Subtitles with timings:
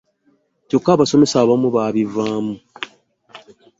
[0.67, 2.53] Kyokka abasomesa abamu babivaamu.